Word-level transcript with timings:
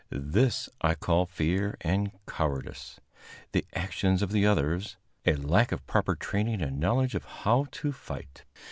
This 0.09 0.67
I 0.81 0.95
call 0.95 1.27
fear 1.27 1.77
and 1.81 2.11
cowardice; 2.25 2.99
the 3.51 3.67
actions 3.75 4.23
of 4.23 4.31
the 4.31 4.47
others, 4.47 4.97
a 5.27 5.35
lack 5.35 5.71
of 5.71 5.85
proper 5.85 6.15
training 6.15 6.59
and 6.59 6.79
knowledge 6.79 7.13
of 7.13 7.23
how 7.23 7.67
to 7.69 7.91
fight. 7.91 8.43